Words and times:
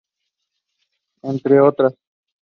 Entre 1.21 1.61
otras, 1.61 1.93